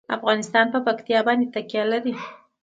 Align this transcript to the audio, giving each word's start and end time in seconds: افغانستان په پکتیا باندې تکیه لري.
افغانستان 0.17 0.65
په 0.73 0.79
پکتیا 0.87 1.19
باندې 1.27 1.51
تکیه 1.55 1.83
لري. 1.91 2.13